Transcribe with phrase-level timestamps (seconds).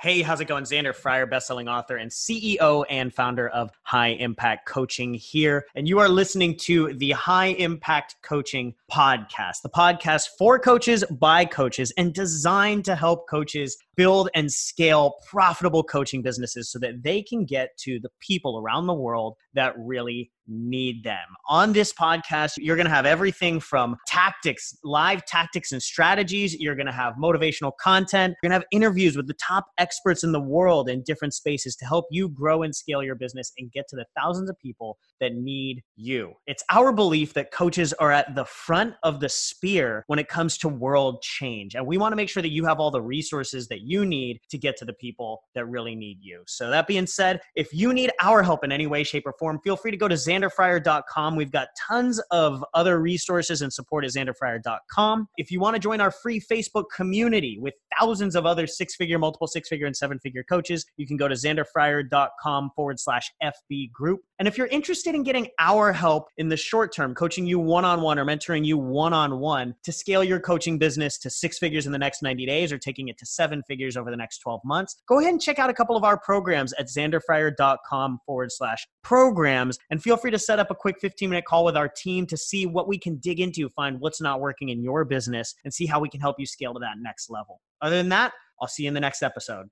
[0.00, 0.62] Hey, how's it going?
[0.62, 5.66] Xander Fryer, bestselling author and CEO and founder of High Impact Coaching here.
[5.74, 11.44] And you are listening to the High Impact Coaching podcast, the podcast for coaches by
[11.44, 17.20] coaches and designed to help coaches build and scale profitable coaching businesses so that they
[17.20, 21.26] can get to the people around the world that really need them.
[21.48, 26.58] On this podcast, you're going to have everything from tactics, live tactics and strategies.
[26.58, 28.34] You're going to have motivational content.
[28.42, 31.76] You're going to have interviews with the top experts in the world in different spaces
[31.76, 34.96] to help you grow and scale your business and get to the thousands of people
[35.20, 36.32] that need you.
[36.46, 40.56] It's our belief that coaches are at the front of the spear when it comes
[40.58, 41.74] to world change.
[41.74, 44.40] And we want to make sure that you have all the resources that you need
[44.50, 46.42] to get to the people that really need you.
[46.46, 49.60] So, that being said, if you need our help in any way, shape, or form,
[49.64, 51.36] feel free to go to xanderfryer.com.
[51.36, 55.28] We've got tons of other resources and support at xanderfryer.com.
[55.36, 59.18] If you want to join our free Facebook community with thousands of other six figure,
[59.18, 63.92] multiple six figure, and seven figure coaches, you can go to xanderfryer.com forward slash FB
[63.92, 64.20] group.
[64.38, 67.84] And if you're interested in getting our help in the short term, coaching you one
[67.84, 71.58] on one or mentoring you one on one to scale your coaching business to six
[71.58, 74.38] figures in the next 90 days or taking it to seven figures over the next
[74.38, 78.52] 12 months, go ahead and check out a couple of our programs at xanderfryer.com forward
[78.52, 79.78] slash programs.
[79.90, 82.36] And feel free to set up a quick 15 minute call with our team to
[82.36, 85.86] see what we can dig into, find what's not working in your business, and see
[85.86, 87.60] how we can help you scale to that next level.
[87.80, 89.68] Other than that, I'll see you in the next episode.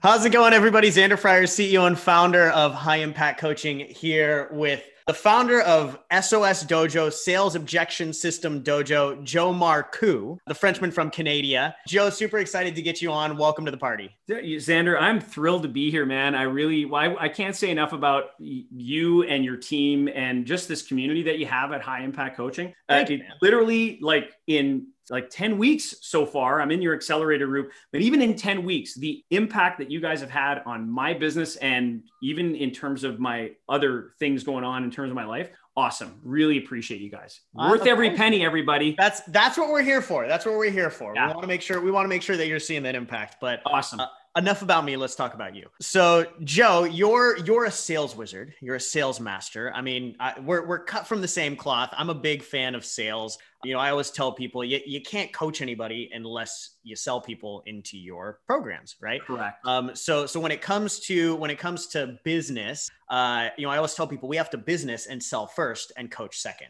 [0.00, 0.90] How's it going, everybody?
[0.90, 6.64] Xander Fryer, CEO and founder of High Impact Coaching, here with the founder of SOS
[6.64, 11.74] Dojo, Sales Objection System Dojo, Joe Marcoux, the Frenchman from Canada.
[11.86, 13.38] Joe, super excited to get you on.
[13.38, 14.14] Welcome to the party.
[14.28, 16.34] Xander, I'm thrilled to be here, man.
[16.34, 20.82] I really, I, I can't say enough about you and your team and just this
[20.82, 22.74] community that you have at High Impact Coaching.
[22.90, 26.60] Uh, it, literally, like in like 10 weeks so far.
[26.60, 30.20] I'm in your accelerator group, but even in 10 weeks, the impact that you guys
[30.20, 34.84] have had on my business and even in terms of my other things going on
[34.84, 36.18] in terms of my life, awesome.
[36.24, 37.40] Really appreciate you guys.
[37.54, 38.96] Worth every penny, everybody.
[38.98, 40.26] That's that's what we're here for.
[40.26, 41.14] That's what we're here for.
[41.14, 41.28] Yeah.
[41.28, 43.36] We want to make sure we want to make sure that you're seeing that impact.
[43.40, 44.00] But awesome.
[44.00, 44.06] Uh,
[44.36, 45.66] enough about me let's talk about you.
[45.80, 48.54] So joe you're you're a sales wizard.
[48.60, 49.72] You're a sales master.
[49.74, 51.90] I mean I, we're, we're cut from the same cloth.
[51.92, 53.38] I'm a big fan of sales.
[53.64, 57.62] You know i always tell people you, you can't coach anybody unless you sell people
[57.66, 59.20] into your programs right?
[59.24, 59.64] Correct.
[59.66, 63.70] Um, so so when it comes to when it comes to business uh, you know
[63.70, 66.68] i always tell people we have to business and sell first and coach second.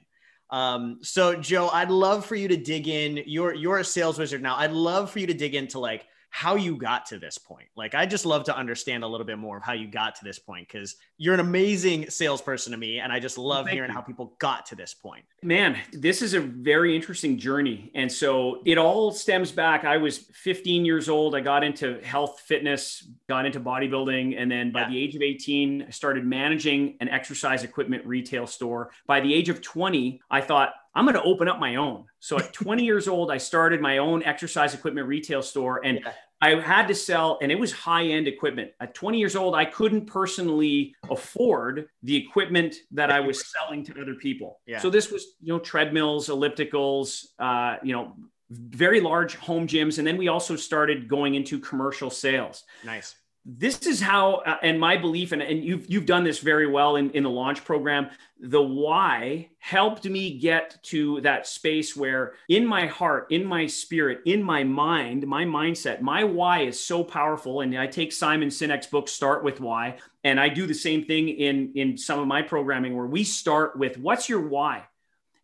[0.50, 3.22] Um, so joe i'd love for you to dig in.
[3.26, 4.56] You're you're a sales wizard now.
[4.56, 6.06] I'd love for you to dig into like
[6.38, 7.66] how you got to this point.
[7.74, 10.24] Like, I just love to understand a little bit more of how you got to
[10.24, 13.00] this point because you're an amazing salesperson to me.
[13.00, 13.96] And I just love Thank hearing you.
[13.96, 15.24] how people got to this point.
[15.42, 17.90] Man, this is a very interesting journey.
[17.96, 19.84] And so it all stems back.
[19.84, 21.34] I was 15 years old.
[21.34, 24.40] I got into health, fitness, got into bodybuilding.
[24.40, 24.90] And then by yeah.
[24.90, 28.92] the age of 18, I started managing an exercise equipment retail store.
[29.08, 32.04] By the age of 20, I thought, I'm going to open up my own.
[32.18, 36.12] So at 20 years old, I started my own exercise equipment retail store and yeah.
[36.40, 38.70] I had to sell, and it was high end equipment.
[38.78, 44.00] At 20 years old, I couldn't personally afford the equipment that I was selling to
[44.00, 44.60] other people.
[44.64, 44.78] Yeah.
[44.78, 48.14] So this was, you know, treadmills, ellipticals, uh, you know,
[48.50, 49.98] very large home gyms.
[49.98, 52.62] And then we also started going into commercial sales.
[52.84, 53.16] Nice
[53.50, 56.96] this is how uh, and my belief and, and you've you've done this very well
[56.96, 62.66] in, in the launch program the why helped me get to that space where in
[62.66, 67.62] my heart in my spirit in my mind my mindset my why is so powerful.
[67.62, 69.96] And i take simon sinek's book start with why.
[70.24, 73.78] And i do the same thing in in some of my programming where we start
[73.78, 74.84] with what's your why?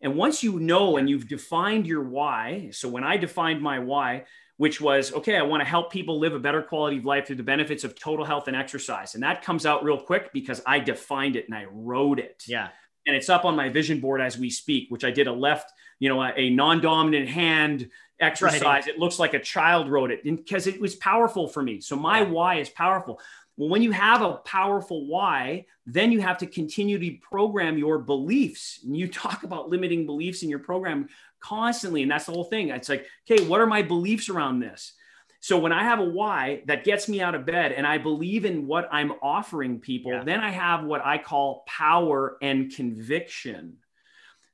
[0.03, 4.25] And once you know and you've defined your why so when i defined my why
[4.57, 7.37] which was okay, I want to help people live a better quality of life through
[7.37, 9.15] the benefits of total health and exercise.
[9.15, 12.45] And that comes out real quick because I defined it and I wrote it.
[12.47, 12.69] Yeah.
[13.07, 15.73] And it's up on my vision board as we speak, which I did a left,
[15.99, 18.63] you know, a, a non dominant hand exercise.
[18.63, 18.87] Right.
[18.87, 21.81] It looks like a child wrote it because it was powerful for me.
[21.81, 22.29] So my yeah.
[22.29, 23.21] why is powerful.
[23.57, 27.99] Well, when you have a powerful why, then you have to continue to program your
[27.99, 28.81] beliefs.
[28.85, 31.09] And you talk about limiting beliefs in your program
[31.45, 32.03] constantly.
[32.03, 32.71] And that's the whole thing.
[32.71, 34.95] It's like, okay, what are my beliefs around this?
[35.41, 38.47] So when I have a why that gets me out of bed and I believe
[38.47, 40.25] in what I'm offering people, yeah.
[40.25, 43.77] then I have what I call power and conviction.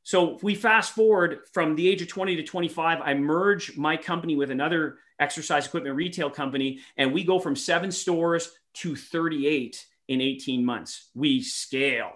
[0.02, 3.96] So if we fast forward from the age of 20 to 25, I merge my
[3.96, 9.86] company with another exercise equipment retail company, and we go from seven stores to 38
[10.08, 11.10] in 18 months.
[11.14, 12.14] We scale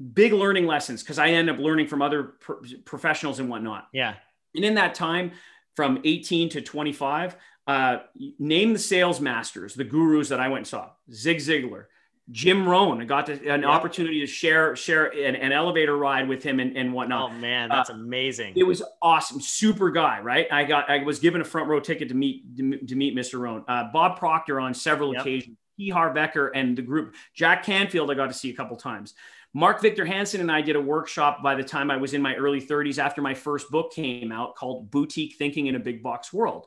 [0.00, 3.88] big learning lessons because I end up learning from other pro- professionals and whatnot.
[3.92, 4.14] Yeah.
[4.54, 5.32] And in that time,
[5.76, 7.36] from 18 to 25.
[7.66, 7.98] Uh,
[8.38, 10.90] name the sales masters, the gurus that I went and saw.
[11.12, 11.84] Zig Ziglar,
[12.30, 13.00] Jim Rohn.
[13.00, 13.64] I got to, an yep.
[13.64, 17.30] opportunity to share share an, an, elevator ride with him and, and whatnot.
[17.30, 18.54] Oh man, that's uh, amazing.
[18.56, 19.40] It was awesome.
[19.40, 20.48] Super guy, right?
[20.50, 23.38] I got I was given a front row ticket to meet to, to meet Mr.
[23.38, 23.64] Rohn.
[23.68, 25.22] Uh, Bob Proctor on several yep.
[25.22, 25.56] occasions.
[25.78, 25.88] T.
[25.88, 27.14] Harv Eker and the group.
[27.34, 29.14] Jack Canfield I got to see a couple times.
[29.52, 32.36] Mark Victor Hansen and I did a workshop by the time I was in my
[32.36, 36.32] early 30s after my first book came out called Boutique Thinking in a Big Box
[36.32, 36.66] World.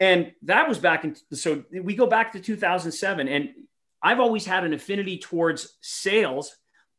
[0.00, 3.28] And that was back in, so we go back to 2007.
[3.28, 3.50] And
[4.02, 6.56] I've always had an affinity towards sales.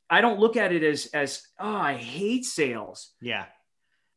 [0.10, 3.12] I don't look at it as as oh, I hate sales.
[3.22, 3.46] Yeah.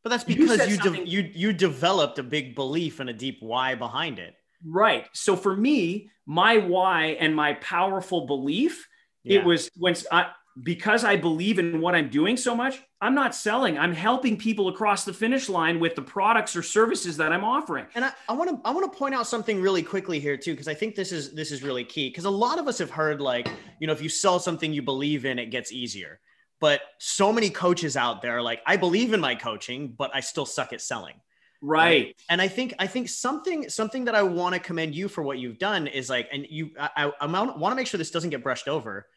[0.03, 3.37] But that's because you you, de- you you developed a big belief and a deep
[3.39, 4.35] why behind it.
[4.63, 5.07] Right.
[5.13, 8.87] So for me, my why and my powerful belief,
[9.23, 9.39] yeah.
[9.39, 10.27] it was when I
[10.63, 13.77] because I believe in what I'm doing so much, I'm not selling.
[13.77, 17.85] I'm helping people across the finish line with the products or services that I'm offering.
[17.93, 20.69] And I want to I want to point out something really quickly here too, because
[20.69, 22.09] I think this is this is really key.
[22.09, 23.49] Because a lot of us have heard like,
[23.79, 26.21] you know, if you sell something you believe in, it gets easier.
[26.61, 30.45] But so many coaches out there like, I believe in my coaching, but I still
[30.45, 31.15] suck at selling.
[31.61, 31.87] Right.
[31.87, 32.15] right.
[32.29, 35.37] And I think I think something something that I want to commend you for what
[35.37, 38.41] you've done is like, and you I, I want to make sure this doesn't get
[38.41, 39.07] brushed over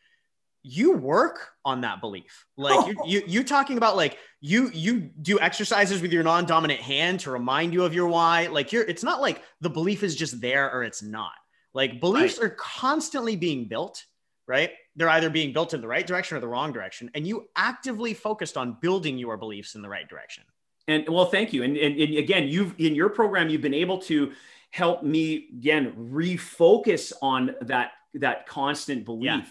[0.62, 2.46] you work on that belief.
[2.56, 3.04] Like oh.
[3.04, 7.30] you, you you talking about like you you do exercises with your non-dominant hand to
[7.30, 8.46] remind you of your why.
[8.48, 11.32] Like you're it's not like the belief is just there or it's not.
[11.74, 12.46] Like beliefs right.
[12.46, 14.04] are constantly being built
[14.48, 14.70] right?
[14.96, 18.14] They're either being built in the right direction or the wrong direction and you actively
[18.14, 20.42] focused on building your beliefs in the right direction.
[20.88, 21.62] And well thank you.
[21.62, 24.32] And, and, and again you've in your program you've been able to
[24.70, 29.24] help me again refocus on that that constant belief.
[29.24, 29.42] yeah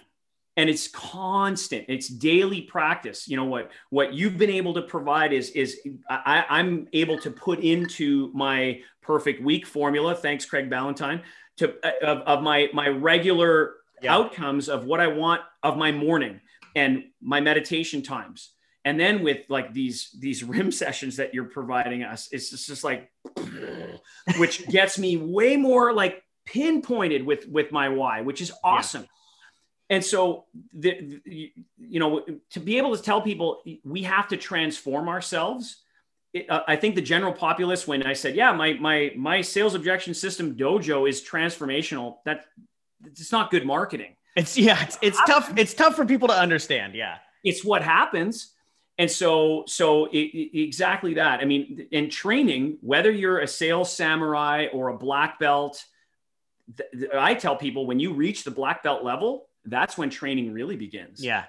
[0.58, 3.28] and it's constant it's daily practice.
[3.28, 7.32] You know what what you've been able to provide is is I, i'm able to
[7.32, 11.22] put into my perfect week formula thanks craig ballantyne
[11.58, 14.16] to uh, of, of my my regular yeah.
[14.16, 16.42] outcomes of what i want of my morning
[16.78, 18.52] and my meditation times.
[18.86, 22.84] And then with like these these rim sessions that you're providing us it's just, just
[22.84, 23.12] like
[24.38, 29.02] which gets me way more like pinpointed with with my why which is awesome.
[29.02, 29.08] yeah
[29.90, 34.38] and so the, the, you know to be able to tell people we have to
[34.38, 35.78] transform ourselves
[36.34, 39.76] it, uh, i think the general populace when i said yeah my my my sales
[39.76, 42.46] objection system dojo is transformational that
[43.06, 44.16] it's not good marketing.
[44.36, 47.18] It's yeah it's, it's tough it's tough for people to understand yeah.
[47.44, 48.54] It's what happens.
[48.98, 51.40] And so so it, it, exactly that.
[51.40, 55.84] I mean in training whether you're a sales samurai or a black belt
[57.18, 61.24] i tell people when you reach the black belt level that's when training really begins.
[61.24, 61.44] Yeah.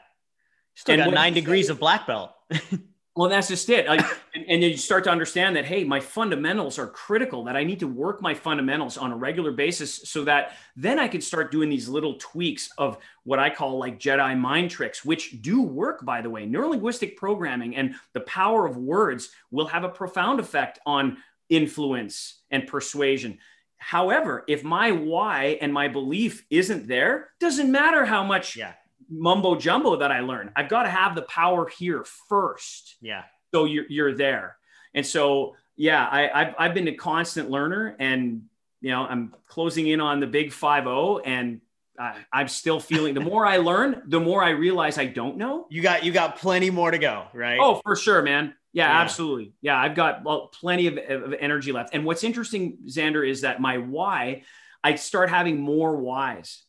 [0.75, 2.33] Still and got nine degrees say, of black belt.
[3.17, 3.87] well, that's just it.
[3.89, 4.05] and,
[4.49, 7.89] and you start to understand that, hey, my fundamentals are critical, that I need to
[7.89, 11.89] work my fundamentals on a regular basis so that then I can start doing these
[11.89, 16.31] little tweaks of what I call like Jedi mind tricks, which do work, by the
[16.31, 16.47] way.
[16.47, 21.17] Neurolinguistic programming and the power of words will have a profound effect on
[21.49, 23.39] influence and persuasion.
[23.79, 28.73] However, if my why and my belief isn't there, doesn't matter how much yeah.
[29.09, 30.51] mumbo jumbo that I learn.
[30.57, 32.97] I've got to have the power here first.
[33.01, 33.23] Yeah.
[33.55, 34.57] So you're, you're there.
[34.95, 38.43] And so, yeah, I, I've, I've been a constant learner and,
[38.81, 41.61] you know, I'm closing in on the big 5 and
[41.99, 45.67] uh, I'm still feeling the more I learn, the more I realize I don't know.
[45.71, 47.59] You got, you got plenty more to go, right?
[47.61, 48.55] Oh, for sure, man.
[48.73, 49.55] Yeah, yeah, absolutely.
[49.61, 51.95] Yeah, I've got well, plenty of, of, energy left.
[51.95, 54.43] And what's interesting, Xander, is that my why,
[54.85, 56.63] I start having more whys.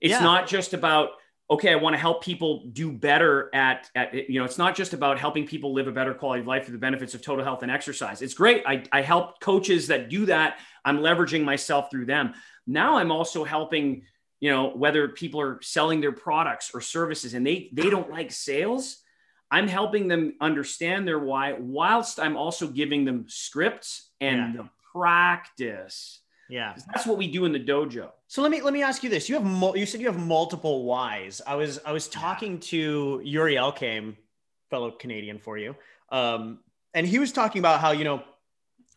[0.00, 0.20] It's yeah.
[0.20, 1.10] not just about
[1.48, 4.94] okay, I want to help people do better at, at you know, it's not just
[4.94, 7.62] about helping people live a better quality of life through the benefits of total health
[7.62, 8.20] and exercise.
[8.20, 8.64] It's great.
[8.66, 10.58] I, I help coaches that do that.
[10.84, 12.34] I'm leveraging myself through them.
[12.66, 14.02] Now I'm also helping,
[14.40, 18.32] you know, whether people are selling their products or services and they they don't like
[18.32, 18.98] sales
[19.50, 24.62] I'm helping them understand their why, whilst I'm also giving them scripts and yeah.
[24.62, 26.20] the practice.
[26.48, 28.10] Yeah, that's what we do in the dojo.
[28.28, 30.84] So let me let me ask you this: you have you said you have multiple
[30.84, 31.40] whys.
[31.46, 32.60] I was I was talking yeah.
[32.60, 34.16] to Yuri Elkaim,
[34.70, 35.74] fellow Canadian for you,
[36.10, 36.60] um,
[36.94, 38.22] and he was talking about how you know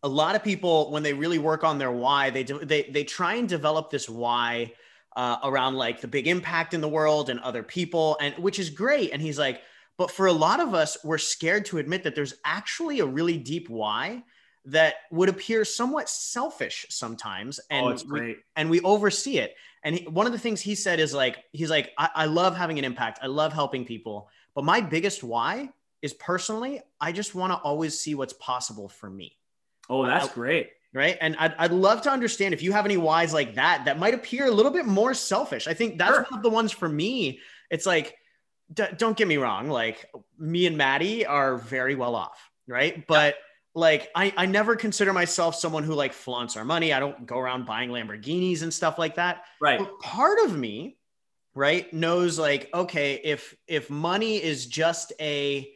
[0.03, 3.03] a lot of people when they really work on their why, they do, they they
[3.03, 4.71] try and develop this why
[5.15, 8.69] uh, around like the big impact in the world and other people, and which is
[8.69, 9.11] great.
[9.11, 9.61] And he's like,
[9.99, 13.37] but for a lot of us, we're scared to admit that there's actually a really
[13.37, 14.23] deep why
[14.63, 17.59] that would appear somewhat selfish sometimes.
[17.69, 19.55] Oh, and, oh, we, and we oversee it.
[19.83, 22.55] And he, one of the things he said is like, he's like, I, I love
[22.55, 23.19] having an impact.
[23.21, 24.29] I love helping people.
[24.55, 25.69] But my biggest why
[26.01, 29.37] is personally, I just want to always see what's possible for me.
[29.89, 30.69] Oh, that's I, great.
[30.93, 31.17] right?
[31.21, 34.13] And I'd, I'd love to understand if you have any whys like that that might
[34.13, 35.67] appear a little bit more selfish.
[35.67, 36.25] I think that's sure.
[36.29, 37.39] one of the ones for me.
[37.69, 38.15] It's like,
[38.73, 40.05] d- don't get me wrong, like
[40.37, 43.05] me and Maddie are very well off, right?
[43.07, 43.41] But yeah.
[43.81, 46.93] like I, I never consider myself someone who like flaunts our money.
[46.93, 49.43] I don't go around buying Lamborghinis and stuff like that.
[49.61, 49.79] Right.
[49.79, 50.97] But part of me,
[51.53, 55.71] right, knows like, okay, if if money is just a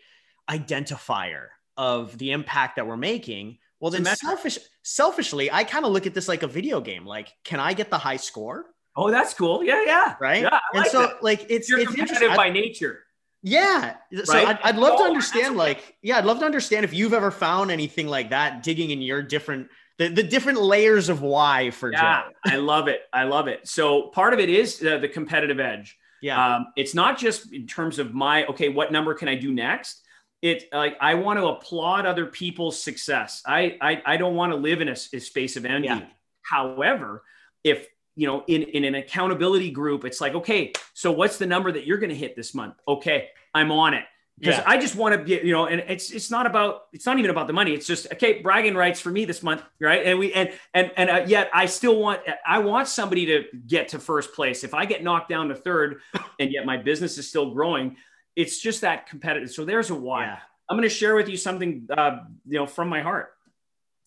[0.50, 1.48] identifier
[1.78, 6.14] of the impact that we're making, well then selfish selfishly, I kind of look at
[6.14, 7.06] this like a video game.
[7.06, 8.66] Like, can I get the high score?
[8.96, 9.64] Oh, that's cool.
[9.64, 10.16] Yeah, yeah.
[10.20, 10.44] Right.
[10.44, 11.24] Yeah, and so that.
[11.24, 13.00] like it's You're it's competitive by nature.
[13.42, 13.96] Yeah.
[14.24, 14.48] So right?
[14.48, 17.72] I'd, I'd, love to understand, like, yeah, I'd love to understand if you've ever found
[17.72, 19.68] anything like that digging in your different
[20.00, 23.02] the, the different layers of why for yeah, I love it.
[23.12, 23.68] I love it.
[23.68, 25.98] So part of it is uh, the competitive edge.
[26.22, 26.56] Yeah.
[26.56, 30.02] Um, it's not just in terms of my okay, what number can I do next?
[30.42, 33.44] It like I want to applaud other people's success.
[33.46, 35.88] I I, I don't want to live in a, a space of envy.
[35.88, 36.06] Yeah.
[36.42, 37.24] However,
[37.64, 41.72] if you know in, in an accountability group it's like okay so what's the number
[41.72, 42.76] that you're going to hit this month?
[42.88, 44.06] Okay i'm on it.
[44.40, 44.64] Because yeah.
[44.66, 47.30] i just want to get you know and it's it's not about it's not even
[47.30, 47.74] about the money.
[47.74, 50.06] It's just okay bragging rights for me this month right?
[50.06, 53.90] And we and and and uh, yet i still want i want somebody to get
[53.90, 54.64] to first place.
[54.64, 56.02] If i get knocked down to third
[56.40, 57.96] and yet my business is still growing
[58.36, 59.52] it's just that competitive.
[59.52, 60.26] So there's a why.
[60.26, 60.40] Yeah.
[60.70, 62.18] i'm going to share with you something uh,
[62.48, 63.33] you know from my heart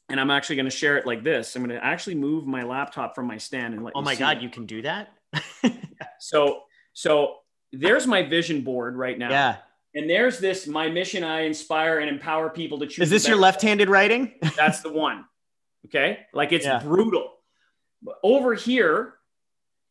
[0.09, 1.57] and I'm actually going to share it like this.
[1.57, 3.93] I'm going to actually move my laptop from my stand and let.
[3.97, 4.43] Oh my god, it.
[4.43, 5.13] you can do that.
[6.21, 7.37] so so
[7.73, 9.31] there's my vision board right now.
[9.31, 9.57] Yeah.
[9.95, 11.25] And there's this my mission.
[11.25, 13.05] I inspire and empower people to choose.
[13.05, 14.35] Is this your left-handed writing?
[14.57, 15.25] That's the one.
[15.87, 16.81] Okay, like it's yeah.
[16.81, 17.33] brutal.
[18.23, 19.15] Over here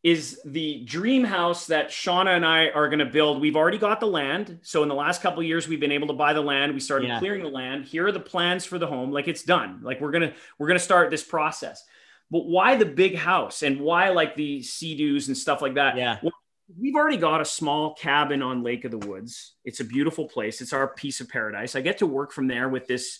[0.06, 3.40] is the dream house that Shauna and I are going to build.
[3.40, 4.60] We've already got the land.
[4.62, 6.72] So in the last couple years, we've been able to buy the land.
[6.74, 7.18] We started yeah.
[7.18, 7.86] clearing the land.
[7.86, 9.10] Here are the plans for the home.
[9.10, 9.80] Like it's done.
[9.82, 11.82] Like we're going to, we're to start this process.
[12.30, 15.96] But why the big house and why like the sea-doos and stuff like that?
[15.96, 16.18] Yeah.
[16.22, 16.34] Well,
[16.80, 19.54] we've already got a small cabin on Lake of the Woods.
[19.64, 20.60] It's a beautiful place.
[20.60, 21.74] It's our piece of paradise.
[21.74, 23.18] I get to work from there with this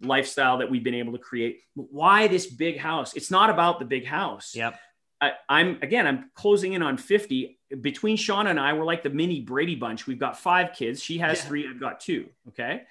[0.00, 1.60] lifestyle that we've been able to create.
[1.74, 3.12] Why this big house?
[3.12, 4.54] It's not about the big house.
[4.56, 4.80] Yep.
[5.20, 7.58] I, am again, I'm closing in on 50.
[7.80, 10.06] Between Shauna and I, we're like the mini Brady bunch.
[10.06, 11.02] We've got five kids.
[11.02, 11.44] She has yeah.
[11.44, 11.68] three.
[11.68, 12.28] I've got two.
[12.48, 12.82] Okay.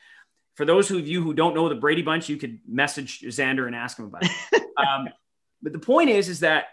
[0.55, 3.75] For those of you who don't know the Brady bunch, you could message Xander and
[3.75, 4.63] ask him about it.
[4.77, 5.09] um,
[5.61, 6.65] but the point is, is that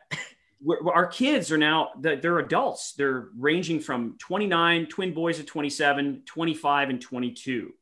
[0.93, 2.93] our kids are now they're adults.
[2.93, 7.73] They're ranging from 29 twin boys at 27, 25, and 22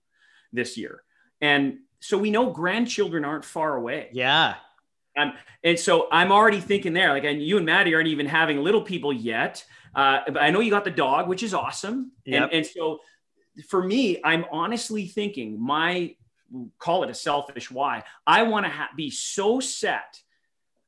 [0.53, 1.03] this year.
[1.41, 4.11] And so we know grandchildren aren't far away.
[4.13, 4.55] Yeah.
[5.19, 5.33] Um,
[5.65, 8.83] and so I'm already thinking there, like, and you and Maddie aren't even having little
[8.83, 9.65] people yet.
[9.95, 12.13] Uh, but I know you got the dog, which is awesome.
[12.25, 12.43] Yep.
[12.43, 13.01] And, and so
[13.69, 16.15] for me, I'm honestly thinking my
[16.79, 18.05] call it a selfish why.
[18.27, 20.21] I want to ha- be so set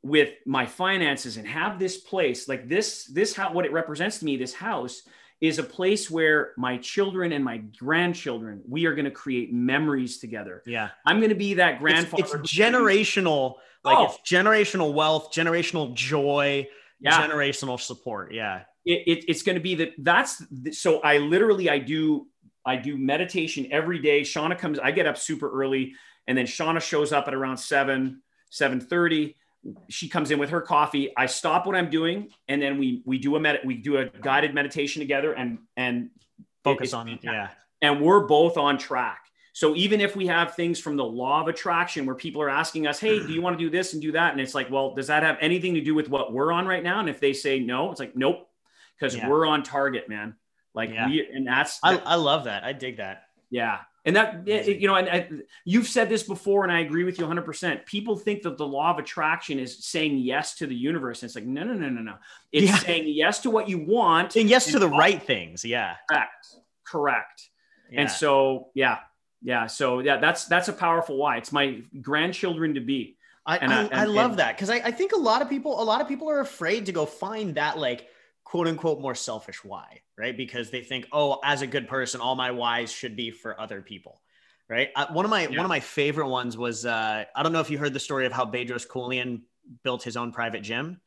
[0.03, 4.25] with my finances and have this place like this, this, how, what it represents to
[4.25, 5.03] me, this house
[5.41, 10.19] is a place where my children and my grandchildren, we are going to create memories
[10.19, 10.63] together.
[10.67, 10.91] Yeah.
[11.05, 12.23] I'm going to be that grandfather.
[12.23, 14.05] It's, it's generational like oh.
[14.05, 16.67] it's generational wealth, generational joy,
[17.01, 17.21] yeah.
[17.27, 18.33] generational support.
[18.33, 18.63] Yeah.
[18.85, 22.27] It, it, it's going to be that that's so I literally, I do,
[22.65, 24.23] I do meditation every day.
[24.23, 25.95] Shauna comes, I get up super early
[26.27, 29.37] and then Shauna shows up at around seven, 730
[29.89, 33.19] she comes in with her coffee i stop what i'm doing and then we we
[33.19, 36.11] do a med we do a guided meditation together and and
[36.65, 37.49] focus on it yeah
[37.83, 39.21] and we're both on track
[39.53, 42.87] so even if we have things from the law of attraction where people are asking
[42.87, 44.33] us, hey, do you want to do this and do that?
[44.33, 46.83] And it's like, well, does that have anything to do with what we're on right
[46.83, 47.01] now?
[47.01, 48.49] And if they say no, it's like, nope,
[48.99, 49.29] because yeah.
[49.29, 50.37] we're on target, man.
[50.75, 51.09] Like yeah.
[51.09, 52.63] we, and that's, I, I love that.
[52.65, 53.25] I dig that.
[53.51, 53.79] Yeah.
[54.05, 55.29] And that, you know, and I,
[55.65, 57.85] you've said this before, and I agree with you 100%.
[57.85, 61.23] People think that the law of attraction is saying yes to the universe.
[61.23, 62.15] And it's like, no, no, no, no, no.
[62.51, 62.77] It's yeah.
[62.79, 64.33] saying yes to what you want.
[64.33, 65.67] Saying yes to the right things.
[65.67, 65.97] Yeah.
[66.09, 66.47] Correct.
[66.87, 67.51] Correct.
[67.91, 68.01] Yeah.
[68.03, 69.01] And so, yeah,
[69.43, 71.37] yeah so yeah that's that's a powerful why.
[71.37, 73.17] It's my grandchildren to be.
[73.47, 75.43] I and I, I, and, I love and, that because I, I think a lot
[75.43, 78.09] of people a lot of people are afraid to go find that like
[78.45, 80.37] quote unquote more selfish why right?
[80.37, 83.81] Because they think oh as a good person all my whys should be for other
[83.81, 84.21] people
[84.69, 84.91] right?
[84.95, 85.57] Uh, one of my yeah.
[85.57, 88.25] one of my favorite ones was uh, i don't know if you heard the story
[88.25, 89.43] of how bedros keuilian
[89.83, 91.01] built his own private gym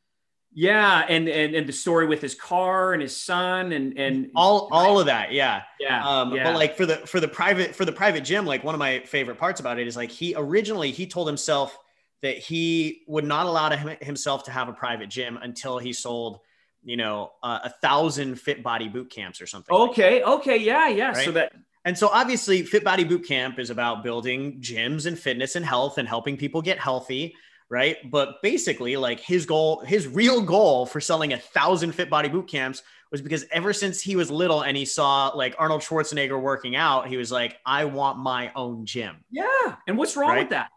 [0.55, 4.69] yeah, and, and and the story with his car and his son and and all
[4.71, 6.43] all of that, yeah, yeah, um, yeah.
[6.43, 8.99] But like for the for the private for the private gym, like one of my
[9.01, 11.77] favorite parts about it is like he originally he told himself
[12.21, 15.91] that he would not allow to him, himself to have a private gym until he
[15.91, 16.39] sold,
[16.83, 19.75] you know, uh, a thousand Fit Body boot camps or something.
[19.75, 21.13] Okay, like okay, yeah, yeah.
[21.13, 21.25] Right?
[21.25, 21.53] So that
[21.85, 25.97] and so obviously Fit Body Boot Camp is about building gyms and fitness and health
[25.97, 27.35] and helping people get healthy
[27.73, 27.97] right?
[28.11, 32.47] But basically, like his goal, his real goal for selling a thousand fit body boot
[32.47, 36.75] camps was because ever since he was little and he saw like Arnold Schwarzenegger working
[36.75, 39.25] out, he was like, I want my own gym.
[39.31, 39.75] Yeah.
[39.87, 40.39] And what's wrong right?
[40.41, 40.69] with that?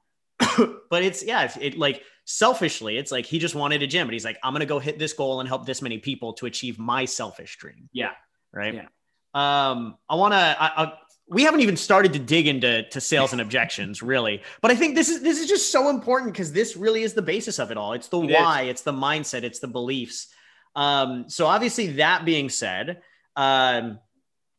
[0.91, 4.15] but it's yeah, it, it like selfishly, it's like he just wanted a gym, but
[4.15, 6.79] he's like, I'm gonna go hit this goal and help this many people to achieve
[6.79, 7.91] my selfish dream.
[7.93, 8.13] Yeah.
[8.55, 8.73] Right.
[8.73, 8.87] Yeah.
[9.35, 10.39] Um, I want to.
[10.39, 10.93] I, I,
[11.29, 14.43] we haven't even started to dig into to sales and objections really.
[14.61, 17.23] But i think this is this is just so important because this really is the
[17.23, 17.93] basis of it all.
[17.93, 18.71] It's the it why is.
[18.71, 20.29] it's the mindset it's the beliefs.
[20.75, 23.01] Um, so obviously that being said
[23.35, 23.99] um,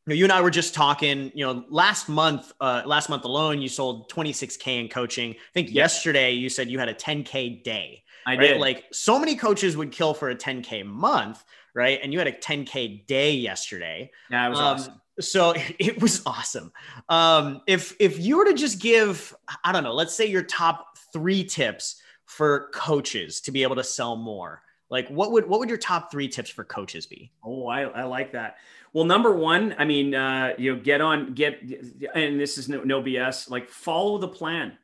[0.08, 3.70] you, and i were just talking you know last month uh, last month alone you
[3.70, 5.32] sold 26k in coaching.
[5.32, 8.40] I think yesterday you said you had a 10k day i right?
[8.40, 8.62] did.
[8.62, 11.44] Like so many coaches would kill for a 10k month
[11.76, 12.00] right?
[12.02, 14.10] And you had a 10k day yesterday.
[14.32, 16.72] Yeah it was um, awesome so it was awesome.
[17.10, 20.98] Um, if if you were to just give, I don't know, let's say your top
[21.14, 25.70] three tips for coaches to be able to sell more, like what would what would
[25.70, 27.32] your top three tips for coaches be?
[27.44, 28.58] Oh, I, I like that.
[28.94, 31.62] Well, number one, I mean, uh, you know, get on, get,
[32.16, 33.50] and this is no, no BS.
[33.50, 34.78] Like follow the plan.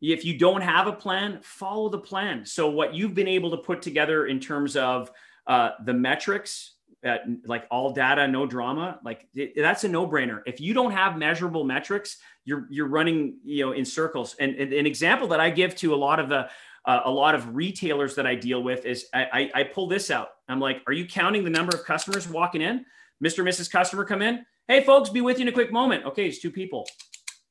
[0.00, 2.46] If you don't have a plan, follow the plan.
[2.46, 5.10] So what you've been able to put together in terms of
[5.46, 6.74] uh, the metrics,
[7.04, 10.42] at like all data, no drama, like it, that's a no brainer.
[10.46, 14.34] If you don't have measurable metrics, you're you're running you know in circles.
[14.40, 16.48] And, and an example that I give to a lot of the
[16.84, 19.24] uh, a lot of retailers that I deal with is I,
[19.54, 20.28] I, I pull this out.
[20.48, 22.84] I'm like, are you counting the number of customers walking in?
[23.22, 23.38] Mr.
[23.40, 23.70] and Mrs.
[23.70, 24.44] Customer come in.
[24.68, 26.04] Hey, folks, be with you in a quick moment.
[26.06, 26.86] Okay, it's two people.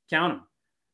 [0.10, 0.44] Count them.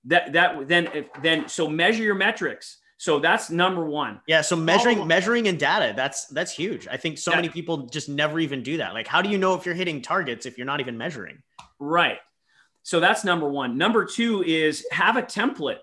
[0.05, 2.77] That that then if, then so measure your metrics.
[2.97, 4.21] So that's number one.
[4.27, 4.41] Yeah.
[4.41, 6.87] So measuring, measuring and data, that's that's huge.
[6.87, 8.93] I think so many people just never even do that.
[8.93, 11.41] Like, how do you know if you're hitting targets if you're not even measuring?
[11.79, 12.19] Right.
[12.83, 13.77] So that's number one.
[13.77, 15.79] Number two is have a template.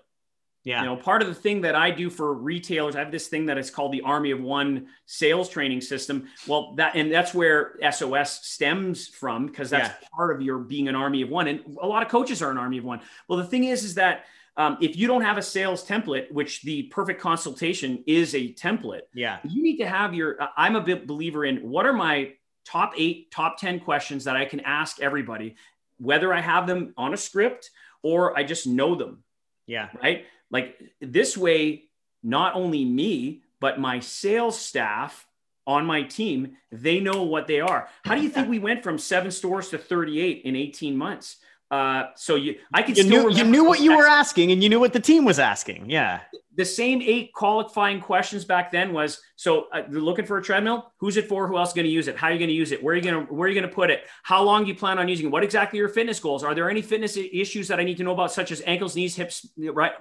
[0.63, 0.81] Yeah.
[0.81, 3.47] You know, part of the thing that I do for retailers, I have this thing
[3.47, 6.27] that is called the Army of One sales training system.
[6.47, 10.07] Well, that and that's where SOS stems from because that's yeah.
[10.15, 11.47] part of your being an Army of One.
[11.47, 13.01] And a lot of coaches are an Army of One.
[13.27, 14.25] Well, the thing is, is that
[14.57, 19.01] um, if you don't have a sales template, which the perfect consultation is a template,
[19.13, 20.37] yeah, you need to have your.
[20.57, 22.33] I'm a bit believer in what are my
[22.65, 25.55] top eight, top 10 questions that I can ask everybody,
[25.97, 29.23] whether I have them on a script or I just know them.
[29.67, 29.89] Yeah.
[30.01, 30.25] Right.
[30.49, 31.85] Like this way,
[32.23, 35.27] not only me, but my sales staff
[35.67, 37.87] on my team, they know what they are.
[38.03, 41.37] How do you think we went from seven stores to 38 in 18 months?
[41.71, 44.67] Uh, so you, I can you knew you knew what you were asking, and you
[44.67, 45.89] knew what the team was asking.
[45.89, 46.19] Yeah,
[46.53, 50.91] the same eight qualifying questions back then was so uh, looking for a treadmill.
[50.97, 51.47] Who's it for?
[51.47, 52.17] Who else is going to use it?
[52.17, 52.83] How are you going to use it?
[52.83, 54.03] Where are you going to where are you going to put it?
[54.23, 55.31] How long do you plan on using it?
[55.31, 56.43] What exactly are your fitness goals?
[56.43, 59.15] Are there any fitness issues that I need to know about, such as ankles, knees,
[59.15, 59.93] hips, right?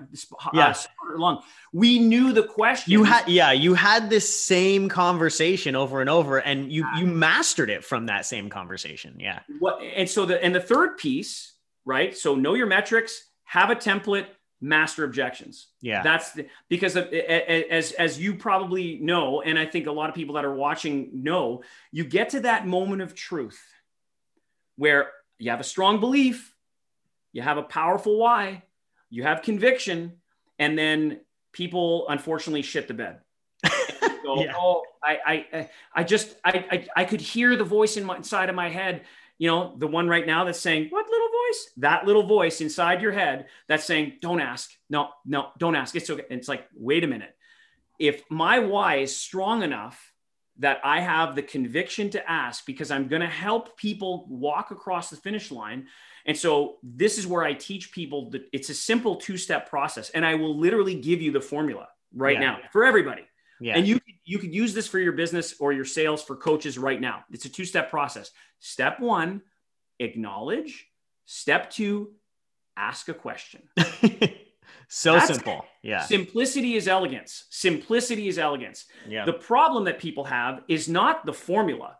[0.53, 0.75] Uh,
[1.15, 1.41] lung.
[1.73, 2.91] We knew the question.
[2.91, 7.71] You had yeah, you had this same conversation over and over, and you you mastered
[7.71, 9.17] it from that same conversation.
[9.21, 9.39] Yeah.
[9.61, 11.53] What and so the and the third piece
[11.85, 12.17] right?
[12.17, 14.27] So know your metrics, have a template,
[14.61, 15.69] master objections.
[15.81, 16.03] Yeah.
[16.03, 20.15] That's the, because of, as, as you probably know, and I think a lot of
[20.15, 23.61] people that are watching know, you get to that moment of truth
[24.77, 26.55] where you have a strong belief,
[27.33, 28.63] you have a powerful why,
[29.09, 30.13] you have conviction,
[30.59, 31.21] and then
[31.53, 33.21] people unfortunately shit the bed.
[34.23, 34.53] go, yeah.
[34.57, 38.51] oh, I, I, I just, I, I, I could hear the voice in my, inside
[38.51, 39.03] of my head
[39.41, 40.91] you know, the one right now that's saying,
[41.51, 41.71] voice?
[41.79, 44.71] That little voice inside your head that's saying, Don't ask.
[44.89, 45.95] No, no, don't ask.
[45.97, 46.25] It's okay.
[46.31, 47.35] It's like, wait a minute.
[47.99, 50.13] If my why is strong enough
[50.61, 55.09] that I have the conviction to ask because I'm going to help people walk across
[55.09, 55.87] the finish line.
[56.27, 60.11] And so this is where I teach people that it's a simple two step process.
[60.11, 62.41] And I will literally give you the formula right yeah.
[62.41, 63.23] now for everybody.
[63.59, 63.77] Yeah.
[63.77, 67.01] And you you could use this for your business or your sales for coaches right
[67.01, 67.25] now.
[67.31, 68.31] It's a two-step process.
[68.61, 69.43] Step 1,
[69.99, 70.90] acknowledge.
[71.33, 72.11] Step 2,
[72.77, 73.63] ask a question.
[74.89, 75.65] so That's simple.
[75.81, 76.03] Yeah.
[76.03, 77.45] Simplicity is elegance.
[77.51, 78.87] Simplicity is elegance.
[79.09, 79.27] Yeah.
[79.27, 81.99] The problem that people have is not the formula.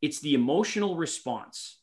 [0.00, 1.78] It's the emotional response.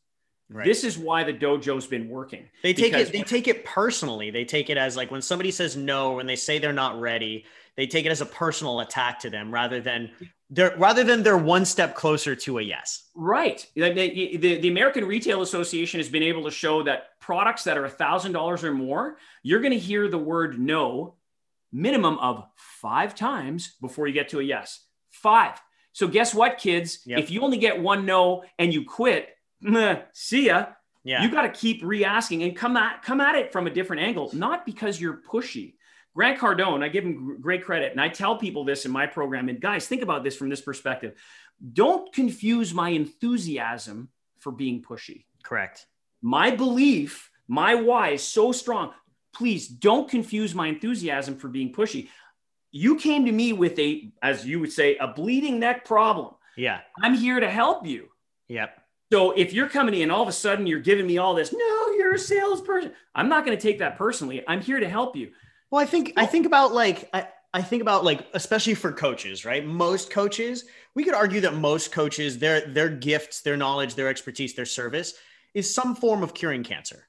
[0.49, 0.65] Right.
[0.65, 2.47] This is why the dojo's been working.
[2.63, 4.32] They take it they take it personally.
[4.32, 7.43] They take it as like when somebody says no, when they say they're not ready,
[7.75, 10.10] they take it as a personal attack to them rather than
[10.49, 13.03] they're rather than they're one step closer to a yes.
[13.15, 13.65] Right.
[13.75, 13.91] The,
[14.38, 17.89] the, the American Retail Association has been able to show that products that are a
[17.89, 21.15] thousand dollars or more, you're going to hear the word no
[21.71, 24.83] minimum of five times before you get to a yes.
[25.12, 25.62] Five.
[25.91, 27.01] So guess what, kids?
[27.05, 27.19] Yep.
[27.19, 29.29] If you only get one no and you quit,
[30.13, 30.67] see ya.
[31.03, 31.23] Yeah.
[31.23, 34.29] You got to keep re-asking and come at come at it from a different angle,
[34.33, 35.75] not because you're pushy,
[36.15, 37.91] Grant Cardone, I give him great credit.
[37.91, 39.50] And I tell people this in my program.
[39.50, 41.13] And guys, think about this from this perspective.
[41.74, 45.26] Don't confuse my enthusiasm for being pushy.
[45.43, 45.86] Correct.
[46.22, 48.91] My belief, my why is so strong.
[49.34, 52.10] Please don't confuse my enthusiasm for being pushy.
[52.72, 56.36] You came to me with a, as you would say, a bleeding neck problem.
[56.56, 56.80] Yeah.
[57.02, 58.10] I'm here to help you.
[58.48, 58.82] Yep.
[59.12, 61.89] So if you're coming in, all of a sudden you're giving me all this, no,
[61.98, 62.93] you're a salesperson.
[63.15, 64.43] I'm not going to take that personally.
[64.48, 65.32] I'm here to help you.
[65.71, 69.45] Well, I think I think about like I, I think about like especially for coaches,
[69.45, 69.65] right?
[69.65, 74.55] Most coaches, we could argue that most coaches, their their gifts, their knowledge, their expertise,
[74.55, 75.13] their service
[75.53, 77.08] is some form of curing cancer.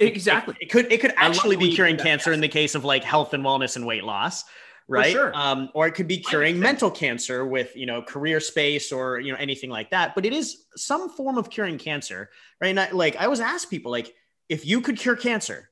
[0.00, 0.54] Exactly.
[0.60, 3.32] It, it could it could actually be curing cancer in the case of like health
[3.32, 4.44] and wellness and weight loss
[4.88, 5.32] right sure.
[5.34, 9.30] um, or it could be curing mental cancer with you know career space or you
[9.30, 12.90] know anything like that but it is some form of curing cancer right and I,
[12.90, 14.14] like i always ask people like
[14.48, 15.70] if you could cure cancer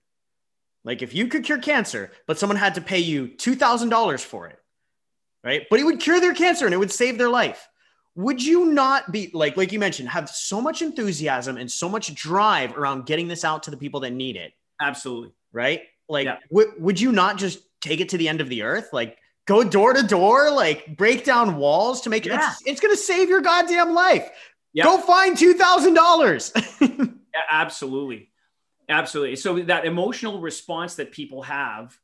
[0.86, 4.58] like if you could cure cancer but someone had to pay you $2000 for it
[5.46, 5.64] right?
[5.70, 7.68] But it would cure their cancer and it would save their life.
[8.16, 12.14] Would you not be like like you mentioned have so much enthusiasm and so much
[12.14, 14.52] drive around getting this out to the people that need it?
[14.80, 15.32] Absolutely.
[15.52, 15.82] Right?
[16.08, 16.38] Like yeah.
[16.50, 18.88] w- would you not just take it to the end of the earth?
[18.92, 22.96] Like go door to door like break down walls to make it it's, it's gonna
[22.96, 24.28] save your goddamn life.
[24.72, 24.84] Yep.
[24.84, 26.80] go find $2000
[27.34, 28.30] yeah, absolutely
[28.88, 31.98] absolutely so that emotional response that people have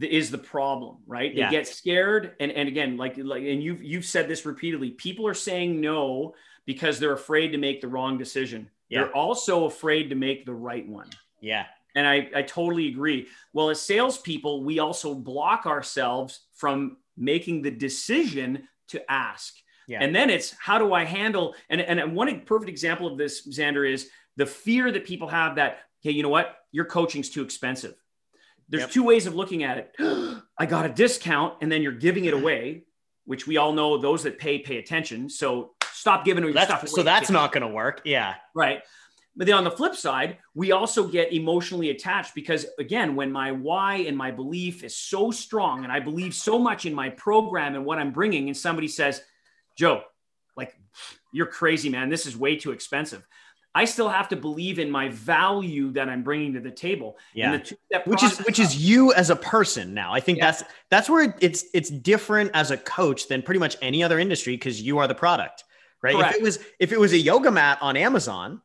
[0.00, 1.48] is the problem right yeah.
[1.48, 5.26] they get scared and and again like like and you've you've said this repeatedly people
[5.26, 6.34] are saying no
[6.66, 9.00] because they're afraid to make the wrong decision yeah.
[9.00, 11.08] they're also afraid to make the right one
[11.40, 11.64] yeah
[11.94, 13.26] and I, I totally agree.
[13.52, 19.54] Well, as salespeople, we also block ourselves from making the decision to ask.
[19.88, 20.02] Yeah.
[20.02, 21.54] And then it's how do I handle?
[21.68, 25.80] And, and one perfect example of this, Xander, is the fear that people have that,
[26.00, 26.56] hey, you know what?
[26.72, 27.94] Your coaching's too expensive.
[28.68, 28.90] There's yep.
[28.90, 29.96] two ways of looking at it.
[30.58, 32.84] I got a discount, and then you're giving it away,
[33.24, 35.28] which we all know those that pay pay attention.
[35.28, 36.92] So stop giving your that's, stuff away.
[36.92, 38.02] So that's not going to work.
[38.04, 38.34] Yeah.
[38.54, 38.82] Right.
[39.36, 43.52] But then on the flip side, we also get emotionally attached because, again, when my
[43.52, 47.74] why and my belief is so strong and I believe so much in my program
[47.74, 49.22] and what I'm bringing, and somebody says,
[49.76, 50.02] Joe,
[50.56, 50.76] like,
[51.32, 52.08] you're crazy, man.
[52.08, 53.26] This is way too expensive.
[53.74, 57.16] I still have to believe in my value that I'm bringing to the table.
[57.34, 57.58] Yeah.
[57.90, 60.12] The which is which is you as a person now.
[60.12, 60.46] I think yeah.
[60.46, 64.54] that's that's where it's it's different as a coach than pretty much any other industry
[64.54, 65.64] because you are the product,
[66.02, 66.16] right?
[66.16, 66.34] Correct.
[66.34, 68.60] If it was if it was a yoga mat on Amazon,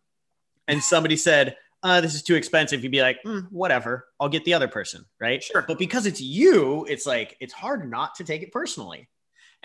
[0.68, 4.44] and somebody said, uh, this is too expensive, you'd be like, mm, whatever, I'll get
[4.46, 5.44] the other person, right?
[5.44, 5.64] Sure.
[5.68, 9.08] But because it's you, it's like, it's hard not to take it personally.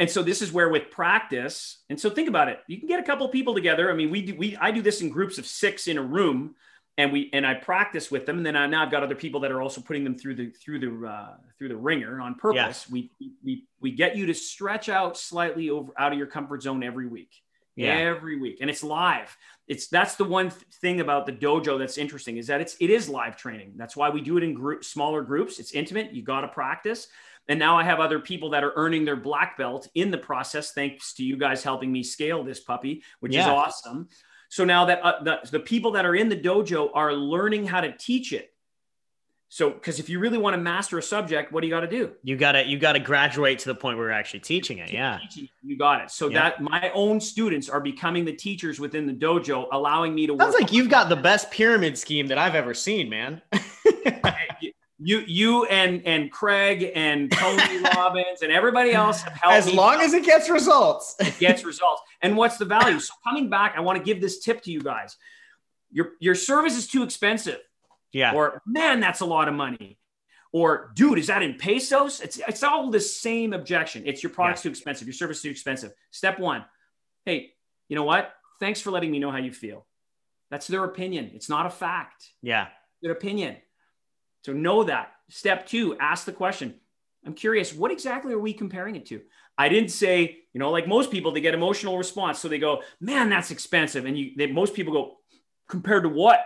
[0.00, 2.60] And so this is where with practice, and so think about it.
[2.66, 3.90] You can get a couple people together.
[3.90, 6.54] I mean, we do, we I do this in groups of six in a room,
[6.96, 8.38] and we and I practice with them.
[8.38, 10.50] And then I, now I've got other people that are also putting them through the
[10.50, 12.86] through the uh, through the ringer on purpose.
[12.88, 12.92] Yeah.
[12.92, 13.10] We
[13.44, 17.06] we we get you to stretch out slightly over out of your comfort zone every
[17.06, 17.30] week
[17.76, 17.94] yeah.
[17.94, 19.36] every week and it's live
[19.68, 22.90] it's that's the one th- thing about the dojo that's interesting is that it's it
[22.90, 26.22] is live training that's why we do it in group smaller groups it's intimate you
[26.22, 27.08] got to practice
[27.48, 30.72] and now i have other people that are earning their black belt in the process
[30.72, 33.42] thanks to you guys helping me scale this puppy which yeah.
[33.42, 34.08] is awesome
[34.48, 37.80] so now that uh, the, the people that are in the dojo are learning how
[37.80, 38.50] to teach it
[39.52, 41.88] so, because if you really want to master a subject, what do you got to
[41.88, 42.12] do?
[42.22, 44.92] You got to you got to graduate to the point where you're actually teaching it.
[44.92, 45.18] Yeah,
[45.60, 46.12] you got it.
[46.12, 46.50] So yeah.
[46.50, 50.36] that my own students are becoming the teachers within the dojo, allowing me to.
[50.38, 53.42] Sounds like you've got the best pyramid scheme that I've ever seen, man.
[55.02, 59.56] you you and and Craig and Tony Robbins and everybody else have helped.
[59.56, 62.02] As long as it gets results, it gets results.
[62.22, 63.00] And what's the value?
[63.00, 65.16] So coming back, I want to give this tip to you guys.
[65.90, 67.60] Your your service is too expensive
[68.12, 68.32] yeah.
[68.32, 69.98] Or man, that's a lot of money.
[70.52, 72.20] Or dude, is that in pesos?
[72.20, 74.02] It's it's all the same objection.
[74.06, 74.70] It's your product's yeah.
[74.70, 75.92] too expensive, your service too expensive.
[76.10, 76.64] Step one,
[77.24, 77.52] hey,
[77.88, 78.32] you know what?
[78.58, 79.86] Thanks for letting me know how you feel.
[80.50, 81.30] That's their opinion.
[81.34, 82.32] It's not a fact.
[82.42, 82.66] Yeah.
[83.00, 83.56] Their opinion.
[84.44, 85.12] So know that.
[85.28, 86.74] Step two, ask the question.
[87.26, 89.20] I'm curious, what exactly are we comparing it to?
[89.58, 92.38] I didn't say, you know, like most people, they get emotional response.
[92.38, 94.06] So they go, man, that's expensive.
[94.06, 95.16] And you, they, most people go,
[95.68, 96.40] compared to what?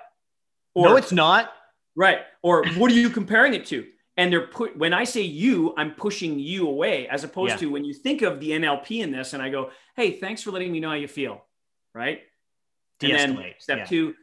[0.74, 1.52] Or, no, it's not.
[1.94, 2.18] Right.
[2.42, 3.87] Or what are you comparing it to?
[4.16, 7.57] And they're put when I say you, I'm pushing you away, as opposed yeah.
[7.59, 10.52] to when you think of the NLP in this, and I go, "Hey, thanks for
[10.52, 11.44] letting me know how you feel."
[11.92, 12.20] Right.
[13.00, 13.24] De-escalate.
[13.24, 13.85] And then step yeah.
[13.87, 14.14] two,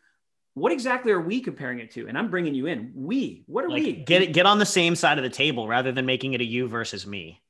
[0.53, 2.07] what exactly are we comparing it to?
[2.07, 2.91] And I'm bringing you in.
[2.93, 3.43] We.
[3.47, 3.93] What are like, we?
[3.93, 4.33] Get it.
[4.33, 7.07] Get on the same side of the table rather than making it a you versus
[7.07, 7.41] me.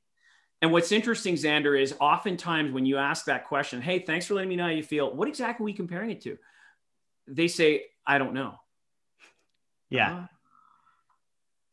[0.60, 4.48] And what's interesting, Xander, is oftentimes when you ask that question, "Hey, thanks for letting
[4.48, 6.38] me know how you feel," what exactly are we comparing it to?
[7.26, 8.60] They say, "I don't know."
[9.90, 10.26] Yeah.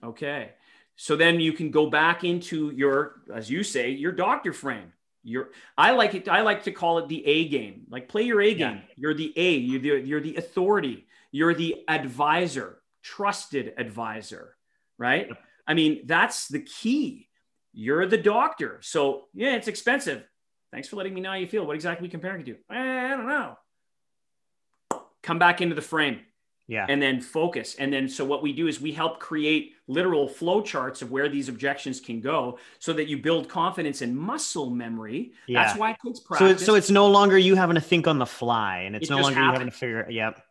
[0.03, 0.53] Uh, okay.
[0.95, 4.91] So then you can go back into your, as you say, your doctor frame.
[5.23, 6.27] Your, I like it.
[6.27, 7.83] I like to call it the A game.
[7.89, 8.77] Like play your A game.
[8.77, 8.93] Yeah.
[8.97, 9.51] You're the A.
[9.57, 11.05] You're the, you're the authority.
[11.31, 14.55] You're the advisor, trusted advisor,
[14.97, 15.29] right?
[15.67, 17.27] I mean, that's the key.
[17.73, 18.79] You're the doctor.
[18.81, 20.27] So yeah, it's expensive.
[20.71, 21.65] Thanks for letting me know how you feel.
[21.65, 22.55] What exactly we comparing it to?
[22.75, 23.57] Eh, I don't know.
[25.21, 26.19] Come back into the frame
[26.69, 30.27] yeah and then focus and then so what we do is we help create literal
[30.27, 34.69] flow charts of where these objections can go so that you build confidence and muscle
[34.69, 35.63] memory yeah.
[35.63, 38.19] that's why it takes practice so, so it's no longer you having to think on
[38.19, 39.47] the fly and it's it no longer happens.
[39.47, 40.45] you having to figure yep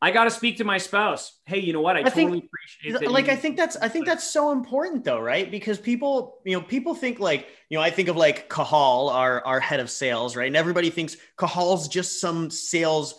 [0.00, 1.32] I got to speak to my spouse.
[1.44, 1.96] Hey, you know what?
[1.96, 3.10] I, I totally think, appreciate that.
[3.10, 5.50] Like, you- I think that's, I think that's so important though, right?
[5.50, 9.44] Because people, you know, people think like, you know, I think of like Kahal, our,
[9.44, 10.46] our head of sales, right?
[10.46, 13.16] And everybody thinks Kahal's just some sales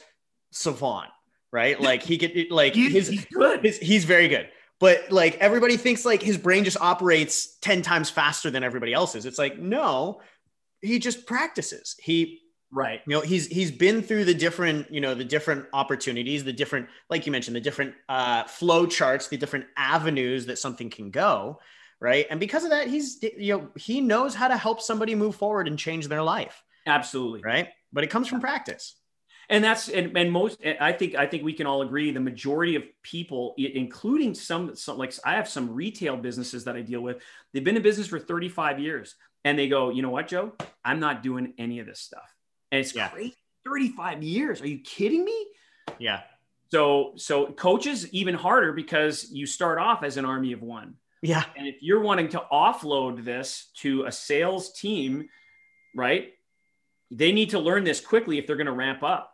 [0.52, 1.10] savant,
[1.52, 1.80] right?
[1.80, 3.66] Like he could like he's, his, he's good.
[3.66, 4.50] His, he's very good.
[4.80, 9.26] But like everybody thinks like his brain just operates 10 times faster than everybody else's.
[9.26, 10.22] It's like, no,
[10.82, 11.98] he just practices.
[12.02, 12.40] He
[12.72, 13.02] right.
[13.06, 16.88] You know, he's he's been through the different, you know, the different opportunities, the different,
[17.10, 21.60] like you mentioned, the different uh flow charts, the different avenues that something can go.
[22.02, 22.26] Right.
[22.30, 25.68] And because of that, he's you know, he knows how to help somebody move forward
[25.68, 26.64] and change their life.
[26.86, 27.42] Absolutely.
[27.44, 27.70] Right.
[27.92, 28.96] But it comes from practice
[29.50, 32.76] and that's and, and most i think i think we can all agree the majority
[32.76, 37.22] of people including some, some like i have some retail businesses that i deal with
[37.54, 40.54] they've been in business for 35 years and they go you know what joe
[40.86, 42.36] i'm not doing any of this stuff
[42.72, 43.10] and it's yeah.
[43.12, 44.62] great 35 years.
[44.62, 45.48] Are you kidding me?
[45.98, 46.22] Yeah.
[46.72, 50.96] So so coaches even harder because you start off as an army of one.
[51.22, 51.44] Yeah.
[51.58, 55.30] And if you're wanting to offload this to a sales team
[55.96, 56.34] right
[57.12, 59.34] they need to learn this quickly if they're going to ramp up.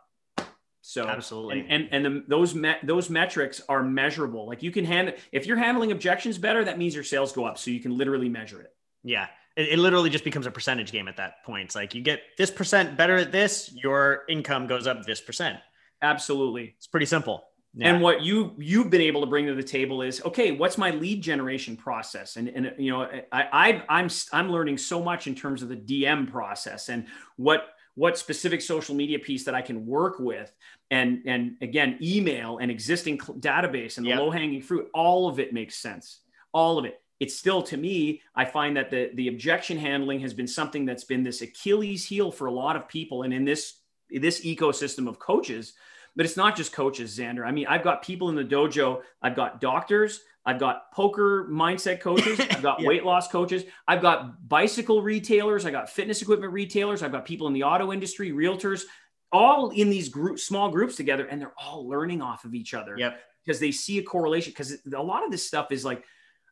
[0.80, 4.46] So absolutely, and and, and the, those me- those metrics are measurable.
[4.46, 7.58] Like you can hand if you're handling objections better, that means your sales go up.
[7.58, 8.72] So you can literally measure it.
[9.02, 11.66] Yeah, it, it literally just becomes a percentage game at that point.
[11.66, 15.58] It's like you get this percent better at this, your income goes up this percent.
[16.02, 17.44] Absolutely, it's pretty simple.
[17.74, 17.92] Yeah.
[17.92, 20.52] And what you you've been able to bring to the table is okay.
[20.52, 22.36] What's my lead generation process?
[22.36, 25.76] And and you know I, I I'm I'm learning so much in terms of the
[25.76, 30.54] DM process and what what specific social media piece that I can work with
[30.90, 34.20] and and again email and existing database and the yep.
[34.20, 36.20] low hanging fruit all of it makes sense
[36.52, 40.34] all of it it's still to me i find that the the objection handling has
[40.34, 43.80] been something that's been this achilles heel for a lot of people and in this
[44.10, 45.74] this ecosystem of coaches
[46.14, 49.36] but it's not just coaches xander i mean i've got people in the dojo i've
[49.36, 52.38] got doctors I've got poker mindset coaches.
[52.38, 52.86] I've got yeah.
[52.86, 53.64] weight loss coaches.
[53.88, 55.66] I've got bicycle retailers.
[55.66, 57.02] I got fitness equipment retailers.
[57.02, 58.84] I've got people in the auto industry, realtors,
[59.32, 62.96] all in these group, small groups together, and they're all learning off of each other.
[62.96, 63.18] Yep.
[63.44, 64.52] Because they see a correlation.
[64.52, 66.04] Because a lot of this stuff is like,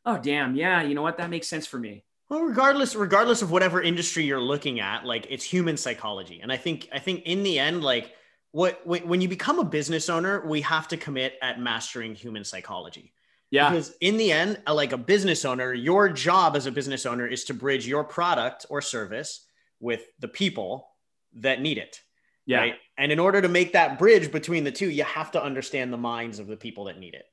[0.04, 1.18] oh damn, yeah, you know what?
[1.18, 2.04] That makes sense for me.
[2.28, 6.56] Well, regardless, regardless of whatever industry you're looking at, like it's human psychology, and I
[6.56, 8.12] think, I think in the end, like
[8.52, 13.12] what when you become a business owner, we have to commit at mastering human psychology
[13.54, 13.70] yeah.
[13.70, 17.24] Because in the end, uh, like a business owner, your job as a business owner
[17.24, 19.46] is to bridge your product or service
[19.78, 20.88] with the people
[21.34, 22.00] that need it.
[22.46, 22.58] Yeah.
[22.58, 22.74] Right?
[22.98, 25.98] And in order to make that bridge between the two, you have to understand the
[25.98, 27.26] minds of the people that need it.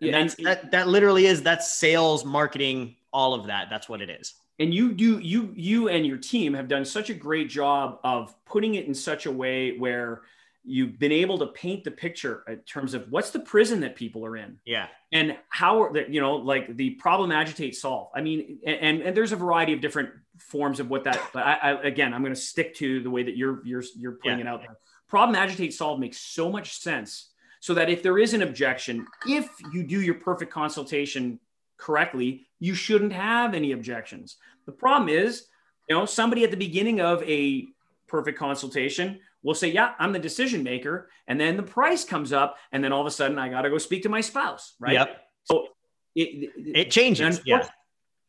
[0.00, 3.68] And yeah, and, that that literally is that's sales, marketing, all of that.
[3.70, 4.34] That's what it is.
[4.58, 8.34] And you do you you and your team have done such a great job of
[8.44, 10.22] putting it in such a way where
[10.64, 14.24] you've been able to paint the picture in terms of what's the prison that people
[14.26, 18.58] are in yeah and how are you know like the problem agitate solve i mean
[18.66, 22.12] and and there's a variety of different forms of what that but I, I again
[22.12, 24.44] i'm going to stick to the way that you're you're you're putting yeah.
[24.44, 24.76] it out there
[25.08, 27.29] problem agitate solve makes so much sense
[27.60, 31.38] so that if there is an objection if you do your perfect consultation
[31.76, 35.46] correctly you shouldn't have any objections the problem is
[35.88, 37.66] you know somebody at the beginning of a
[38.08, 41.08] perfect consultation will say, Yeah, I'm the decision maker.
[41.26, 43.70] And then the price comes up, and then all of a sudden I got to
[43.70, 44.94] go speak to my spouse, right?
[44.94, 45.20] Yep.
[45.44, 45.68] So
[46.14, 47.40] it, it changes.
[47.44, 47.66] Yeah.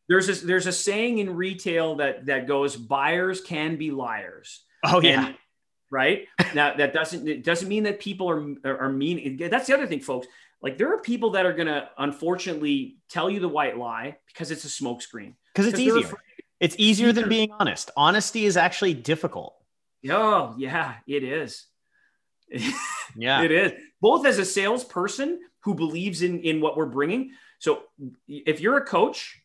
[0.08, 4.64] There's a, there's a saying in retail that that goes, buyers can be liars.
[4.84, 5.26] Oh yeah.
[5.26, 5.36] And,
[5.92, 9.36] right now that doesn't it doesn't mean that people are are mean.
[9.36, 10.26] That's the other thing, folks.
[10.60, 14.50] Like there are people that are going to unfortunately tell you the white lie because
[14.50, 15.34] it's a smokescreen.
[15.52, 16.10] Because it's easier.
[16.60, 17.90] It's easier than being honest.
[17.96, 19.56] Honesty is actually difficult.
[20.08, 21.66] Oh, yeah, it is.
[23.16, 23.72] yeah, it is.
[24.00, 27.32] Both as a salesperson who believes in in what we're bringing.
[27.58, 27.82] So
[28.28, 29.41] if you're a coach,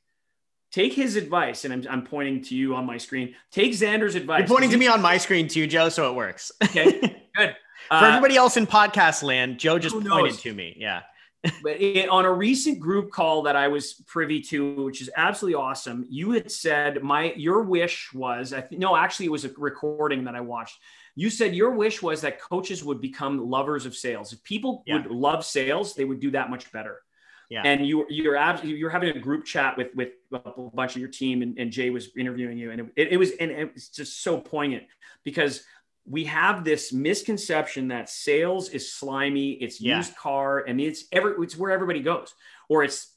[0.78, 3.36] take his advice, and I'm, I'm pointing to you on my screen.
[3.52, 4.40] Take Xander's advice.
[4.40, 6.52] You're pointing to me on my screen too, Joe, so it works.
[6.64, 7.00] Okay,
[7.36, 7.56] good.
[7.88, 10.76] For uh, everybody else in podcast land, Joe just pointed to me.
[10.78, 11.02] Yeah.
[11.64, 15.56] but it, on a recent group call that I was privy to, which is absolutely
[15.56, 19.52] awesome, you had said my your wish was I th- no, actually it was a
[19.58, 20.78] recording that I watched.
[21.16, 24.34] You said your wish was that coaches would become lovers of sales.
[24.34, 24.98] If people yeah.
[24.98, 27.02] would love sales, they would do that much better.
[27.50, 27.62] Yeah.
[27.64, 31.10] And you you're absolutely you're having a group chat with with a bunch of your
[31.10, 34.22] team, and, and Jay was interviewing you, and it, it, was and it was just
[34.22, 34.84] so poignant
[35.24, 35.64] because
[36.06, 39.98] we have this misconception that sales is slimy, it's yeah.
[39.98, 42.34] used car, mean it's every it's where everybody goes,
[42.68, 43.14] or it's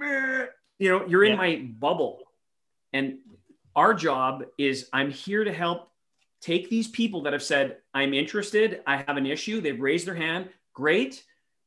[0.00, 0.48] you
[0.88, 1.36] know you're in yeah.
[1.36, 2.20] my bubble,
[2.92, 3.18] and
[3.74, 5.90] our job is I'm here to help
[6.40, 10.14] take these people that have said I'm interested, I have an issue, they've raised their
[10.14, 11.24] hand, great,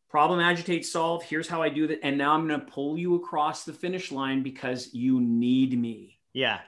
[0.10, 1.24] problem agitate solve.
[1.24, 4.12] Here's how I do that, and now I'm going to pull you across the finish
[4.12, 6.20] line because you need me.
[6.34, 6.60] Yeah,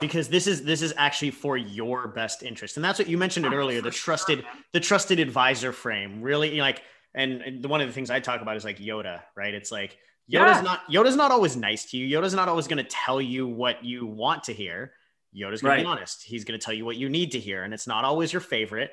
[0.00, 3.46] because this is this is actually for your best interest and that's what you mentioned
[3.46, 6.82] it earlier the trusted the trusted advisor frame really like
[7.14, 9.98] and, one of the things i talk about is like yoda right it's like
[10.30, 10.60] yoda's yeah.
[10.60, 13.84] not yoda's not always nice to you yoda's not always going to tell you what
[13.84, 14.92] you want to hear
[15.34, 15.76] yoda's going right.
[15.78, 17.86] to be honest he's going to tell you what you need to hear and it's
[17.86, 18.90] not always your favorite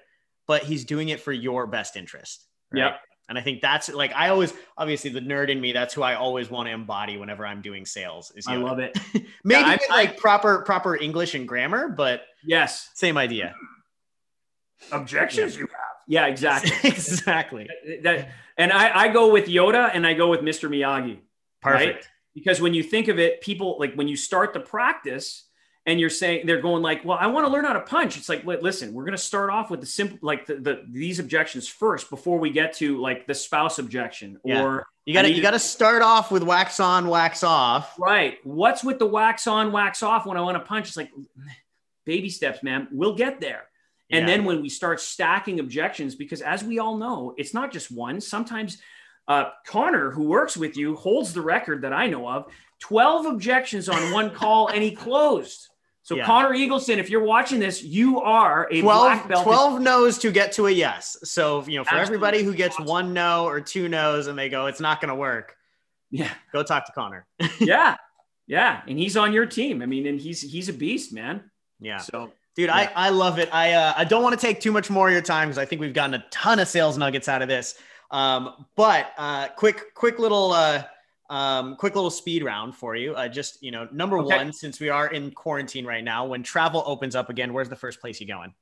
[0.47, 2.79] but he's doing it for your best interest right?
[2.79, 2.95] yeah
[3.27, 5.71] and I think that's like I always obviously the nerd in me.
[5.71, 8.31] That's who I always want to embody whenever I'm doing sales.
[8.35, 8.97] Is I love it.
[9.43, 13.55] Maybe yeah, with like proper proper English and grammar, but yes, same idea.
[14.91, 15.59] Objections yeah.
[15.59, 15.95] you have.
[16.07, 16.71] Yeah, exactly.
[16.89, 17.69] exactly.
[17.87, 20.69] That, that, and I, I go with Yoda and I go with Mr.
[20.69, 21.19] Miyagi.
[21.61, 21.95] Perfect.
[21.95, 22.07] Right?
[22.35, 25.45] Because when you think of it, people like when you start the practice,
[25.85, 28.17] and you're saying they're going like, well, I want to learn how to punch.
[28.17, 31.19] It's like, listen, we're going to start off with the simple, like the, the these
[31.19, 34.63] objections first before we get to like the spouse objection yeah.
[34.63, 37.93] or you got to you got to start off with wax on, wax off.
[37.99, 38.39] Right.
[38.43, 40.87] What's with the wax on, wax off when I want to punch?
[40.87, 41.11] It's like
[42.05, 42.87] baby steps, man.
[42.91, 43.63] We'll get there.
[44.09, 44.35] And yeah.
[44.35, 48.21] then when we start stacking objections, because as we all know, it's not just one.
[48.21, 48.79] Sometimes
[49.27, 52.45] uh, Connor, who works with you, holds the record that I know of
[52.81, 55.69] 12 objections on one call and he closed.
[56.05, 56.25] So yeah.
[56.27, 59.43] Connor Eagleson, if you're watching this, you are a 12, black belt.
[59.43, 61.17] 12 no's to get to a yes.
[61.23, 62.03] So, you know, for Absolutely.
[62.03, 65.15] everybody who gets one no or two no's and they go, it's not going to
[65.15, 65.55] work.
[66.11, 66.29] Yeah.
[66.53, 67.25] Go talk to Connor.
[67.59, 67.95] yeah.
[68.45, 68.83] Yeah.
[68.87, 69.81] And he's on your team.
[69.81, 71.49] I mean, and he's, he's a beast, man.
[71.79, 71.97] Yeah.
[71.97, 72.75] So, dude, yeah.
[72.95, 73.49] I, I love it.
[73.51, 75.65] I, uh, I don't want to take too much more of your time because I
[75.65, 77.79] think we've gotten a ton of sales nuggets out of this.
[78.11, 80.83] Um, but, uh, quick, quick little, uh,
[81.29, 83.15] um, quick little speed round for you.
[83.15, 84.37] Uh, just you know, number okay.
[84.37, 87.75] one, since we are in quarantine right now, when travel opens up again, where's the
[87.75, 88.53] first place you going?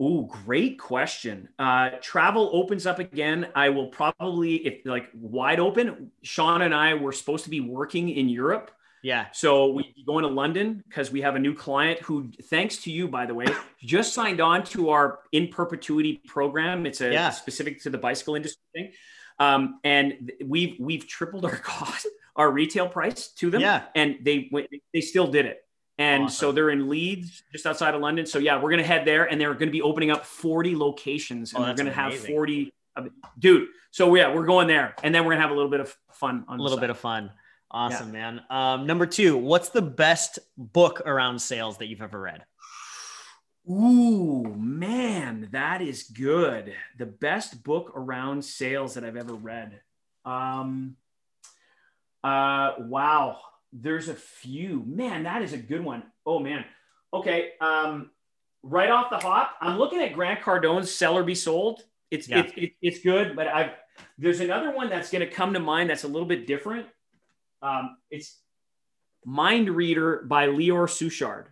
[0.00, 1.48] Oh, great question.
[1.58, 3.48] Uh, travel opens up again.
[3.54, 8.08] I will probably, if like wide open, Shauna and I were supposed to be working
[8.08, 8.70] in Europe.
[9.02, 9.26] Yeah.
[9.32, 13.08] So we going to London because we have a new client who, thanks to you,
[13.08, 13.46] by the way,
[13.80, 16.86] just signed on to our in perpetuity program.
[16.86, 17.30] It's a yeah.
[17.30, 18.92] specific to the bicycle industry thing.
[19.38, 23.60] Um, and we've we've tripled our cost, our retail price to them.
[23.60, 23.84] Yeah.
[23.94, 25.64] And they went, they still did it.
[25.98, 26.34] And awesome.
[26.34, 28.26] so they're in Leeds, just outside of London.
[28.26, 31.62] So yeah, we're gonna head there, and they're gonna be opening up 40 locations, and
[31.62, 32.26] oh, they're gonna amazing.
[32.26, 32.72] have 40.
[33.38, 35.96] Dude, so yeah, we're going there, and then we're gonna have a little bit of
[36.12, 36.44] fun.
[36.48, 37.30] a little bit of fun.
[37.70, 38.12] Awesome, yeah.
[38.12, 38.42] man.
[38.50, 42.44] Um, number two, what's the best book around sales that you've ever read?
[43.70, 46.74] Ooh, man, that is good.
[46.98, 49.80] The best book around sales that I've ever read.
[50.24, 50.96] Um,
[52.24, 53.38] uh, wow,
[53.72, 54.82] there's a few.
[54.86, 56.02] Man, that is a good one.
[56.26, 56.64] Oh man.
[57.14, 57.52] Okay.
[57.60, 58.10] Um,
[58.62, 62.40] right off the hop, I'm looking at Grant Cardone's "Sell or Be Sold." It's yeah.
[62.40, 63.70] it, it, it's good, but I've
[64.18, 66.86] there's another one that's going to come to mind that's a little bit different.
[67.60, 68.38] Um, it's
[69.24, 71.46] Mind Reader by Lior Suchard.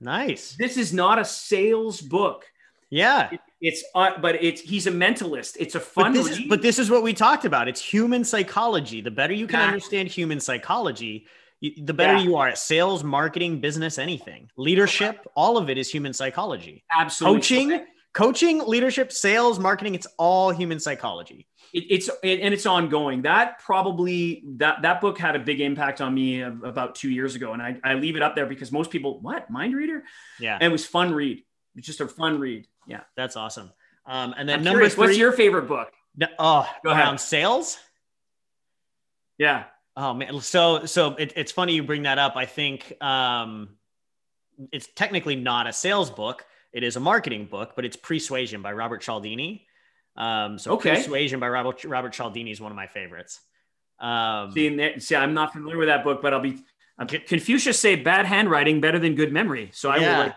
[0.00, 0.56] Nice.
[0.58, 2.44] This is not a sales book.
[2.90, 3.30] Yeah.
[3.32, 5.56] It, it's uh, but it's he's a mentalist.
[5.58, 7.68] It's a fun but this, is, but this is what we talked about.
[7.68, 9.00] It's human psychology.
[9.00, 9.66] The better you can yeah.
[9.66, 11.26] understand human psychology,
[11.62, 12.22] the better yeah.
[12.22, 14.50] you are at sales, marketing, business, anything.
[14.56, 16.84] Leadership, all of it is human psychology.
[16.92, 17.38] Absolutely.
[17.38, 23.22] Coaching, coaching, leadership, sales, marketing, it's all human psychology it, it's it, and it's ongoing.
[23.22, 27.52] That probably that that book had a big impact on me about two years ago,
[27.52, 30.02] and I, I leave it up there because most people what mind reader,
[30.40, 31.42] yeah, and it was fun read.
[31.74, 32.66] It's just a fun read.
[32.86, 33.72] Yeah, that's awesome.
[34.06, 35.92] Um, and then I'm number curious, three, what's your favorite book?
[36.38, 37.20] oh, go ahead.
[37.20, 37.78] sales.
[39.38, 39.64] Yeah.
[39.96, 42.36] Oh man, so so it, it's funny you bring that up.
[42.36, 43.76] I think um,
[44.72, 46.44] it's technically not a sales book;
[46.76, 49.66] it is a marketing book, but it's Persuasion by Robert Cialdini.
[50.14, 50.96] Um, so okay.
[50.96, 53.40] Persuasion by Robert, Robert Cialdini is one of my favorites.
[53.98, 56.58] Um, see, see, I'm not familiar with that book, but I'll be.
[57.26, 59.70] Confucius say bad handwriting better than good memory.
[59.72, 60.18] So I yeah.
[60.18, 60.34] will.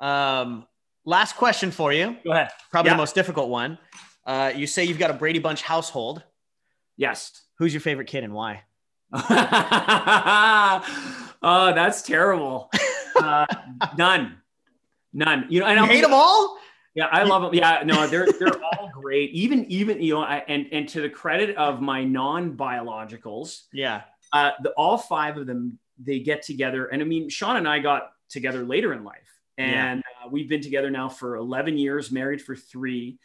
[0.00, 0.06] that.
[0.06, 0.66] Um,
[1.04, 2.16] last question for you.
[2.24, 2.50] Go ahead.
[2.70, 2.94] Probably yeah.
[2.94, 3.76] the most difficult one.
[4.24, 6.22] Uh, you say you've got a Brady Bunch household.
[6.96, 7.42] Yes.
[7.58, 8.62] Who's your favorite kid and why?
[9.12, 9.22] oh,
[11.74, 12.70] that's terrible.
[13.20, 13.44] Uh,
[13.98, 14.39] none,
[15.12, 15.46] none.
[15.48, 16.58] You know, and I hate them all.
[16.94, 17.54] Yeah, I love them.
[17.54, 19.30] Yeah, no, they're they're all great.
[19.30, 24.02] Even even you know, I, and and to the credit of my non biologicals, yeah,
[24.32, 27.78] uh, the all five of them they get together, and I mean, Shauna and I
[27.78, 30.26] got together later in life, and yeah.
[30.26, 33.18] uh, we've been together now for eleven years, married for three,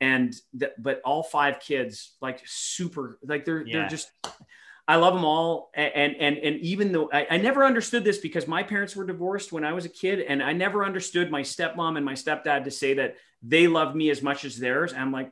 [0.00, 3.80] and th- but all five kids like super, like they're yeah.
[3.80, 4.10] they're just
[4.88, 5.70] I love them all.
[5.74, 9.52] And, and, and even though I, I, never understood this because my parents were divorced
[9.52, 12.70] when I was a kid, and I never understood my stepmom and my stepdad to
[12.70, 14.92] say that they loved me as much as theirs.
[14.92, 15.30] And I'm like,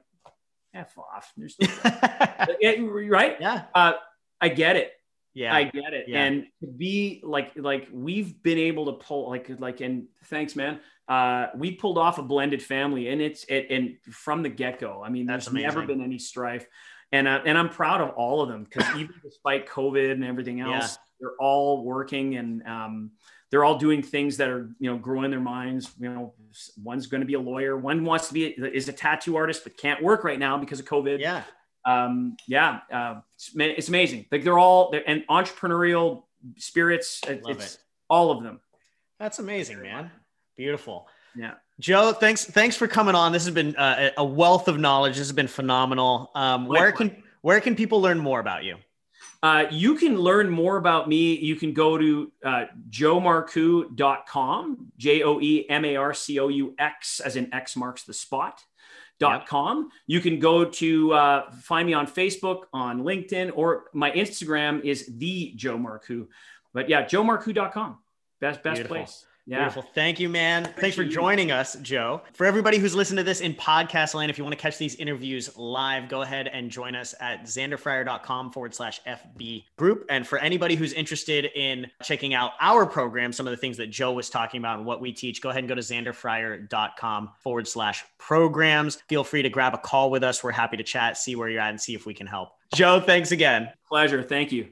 [0.73, 1.33] F off.
[1.39, 3.37] right?
[3.41, 3.63] Yeah.
[3.75, 3.93] Uh,
[4.41, 4.93] I get it.
[5.35, 5.55] Yeah.
[5.55, 6.07] I get it.
[6.09, 6.25] Yeah.
[6.25, 10.81] And to be like, like we've been able to pull like, like, and thanks, man.
[11.09, 15.03] Uh, we pulled off a blended family and it's, it, and from the get go,
[15.05, 15.69] I mean, That's there's amazing.
[15.69, 16.67] never been any strife
[17.13, 20.61] and uh, and I'm proud of all of them because even despite COVID and everything
[20.61, 20.97] else, yeah.
[21.21, 23.11] they're all working and um,
[23.51, 25.91] they're all doing things that are you know growing their minds.
[25.99, 26.35] You know,
[26.83, 29.77] one's going to be a lawyer, one wants to be is a tattoo artist but
[29.77, 31.21] can't work right now because of COVID.
[31.21, 31.43] Yeah,
[31.85, 34.27] um, yeah, uh, it's, it's, amazing.
[34.31, 36.25] Like they're all they're, and entrepreneurial
[36.57, 37.21] spirits.
[37.27, 37.81] Love it's it.
[38.09, 38.61] all of them.
[39.19, 40.11] That's amazing, man.
[40.57, 41.09] Beautiful.
[41.37, 41.55] Yeah.
[41.81, 43.33] Joe, thanks thanks for coming on.
[43.33, 45.13] This has been uh, a wealth of knowledge.
[45.13, 46.31] This has been phenomenal.
[46.35, 48.77] Um, where can where can people learn more about you?
[49.43, 51.39] Uh, you can learn more about me.
[51.39, 56.75] You can go to uh, joemarcoux.com, J O E M A R C O U
[56.79, 58.63] X, as in X marks the spot.
[59.19, 59.91] Dot com.
[60.07, 65.11] You can go to uh, find me on Facebook, on LinkedIn, or my Instagram is
[65.15, 66.27] the Joe Marcoux.
[66.73, 67.99] But yeah, joemarcoux.com.
[68.41, 68.97] Best best Beautiful.
[68.97, 69.27] place.
[69.47, 69.59] Yeah.
[69.61, 69.83] Beautiful.
[69.95, 70.73] Thank you, man.
[70.79, 72.23] Thanks for joining us, Joe.
[72.35, 74.95] For everybody who's listened to this in podcast land, if you want to catch these
[74.97, 80.07] interviews live, go ahead and join us at xanderfryer.com forward slash FB group.
[80.09, 83.89] And for anybody who's interested in checking out our program, some of the things that
[83.89, 87.67] Joe was talking about and what we teach, go ahead and go to xanderfryer.com forward
[87.67, 88.97] slash programs.
[89.09, 90.45] Feel free to grab a call with us.
[90.45, 92.51] We're happy to chat, see where you're at, and see if we can help.
[92.75, 93.71] Joe, thanks again.
[93.89, 94.23] Pleasure.
[94.23, 94.69] Thank you.